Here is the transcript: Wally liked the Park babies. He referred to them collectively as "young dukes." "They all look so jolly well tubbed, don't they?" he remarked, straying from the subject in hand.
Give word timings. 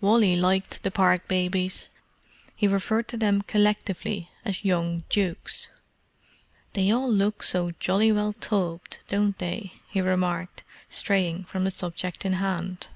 Wally 0.00 0.34
liked 0.34 0.82
the 0.82 0.90
Park 0.90 1.28
babies. 1.28 1.90
He 2.56 2.66
referred 2.66 3.06
to 3.08 3.18
them 3.18 3.42
collectively 3.42 4.30
as 4.42 4.64
"young 4.64 5.02
dukes." 5.10 5.68
"They 6.72 6.90
all 6.90 7.12
look 7.12 7.42
so 7.42 7.72
jolly 7.80 8.10
well 8.10 8.32
tubbed, 8.32 9.00
don't 9.10 9.36
they?" 9.36 9.74
he 9.86 10.00
remarked, 10.00 10.62
straying 10.88 11.44
from 11.44 11.64
the 11.64 11.70
subject 11.70 12.24
in 12.24 12.32
hand. 12.32 12.88